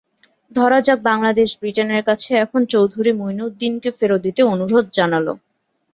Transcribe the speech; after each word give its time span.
ধরা 0.51 0.79
যাক, 0.81 0.99
বাংলাদেশ 1.03 1.49
ব্রিটেনের 1.59 2.03
কাছে 2.09 2.31
এখন 2.35 2.61
চৌধুরী 2.73 3.11
মুঈনুদ্দীনকে 3.13 3.89
ফেরত 3.97 4.19
দিতে 4.25 4.41
অনুরোধ 4.53 4.85
জানাল। 4.97 5.27